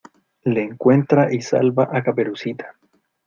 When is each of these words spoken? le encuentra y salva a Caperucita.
le 0.45 0.63
encuentra 0.63 1.31
y 1.31 1.41
salva 1.41 1.87
a 1.93 2.01
Caperucita. 2.01 2.73